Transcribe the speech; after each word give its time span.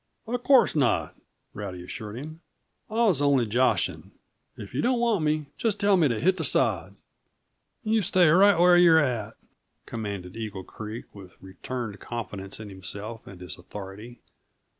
"Of 0.25 0.43
course 0.43 0.75
not," 0.75 1.15
Rowdy 1.53 1.83
assured 1.83 2.15
him. 2.17 2.41
"I 2.89 3.05
was 3.05 3.21
only 3.21 3.45
joshing. 3.45 4.09
If 4.57 4.73
you 4.73 4.81
don't 4.81 4.99
want 4.99 5.23
me, 5.23 5.45
just 5.59 5.79
tell 5.79 5.95
me 5.95 6.07
to 6.07 6.19
hit 6.19 6.37
the 6.37 6.43
sod." 6.43 6.95
"You 7.83 8.01
stay 8.01 8.27
right 8.29 8.59
where 8.59 8.75
you're 8.77 8.97
at!" 8.97 9.35
commanded 9.85 10.35
Eagle 10.35 10.63
Creek 10.63 11.13
with 11.13 11.39
returned 11.39 11.99
confidence 11.99 12.59
in 12.59 12.69
himself 12.69 13.27
and 13.27 13.39
his 13.41 13.59
authority. 13.59 14.21